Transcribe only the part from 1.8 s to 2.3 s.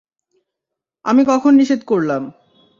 করলাম?